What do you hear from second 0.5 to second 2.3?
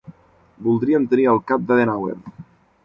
Voldríem tenir el cap d'Adenauer.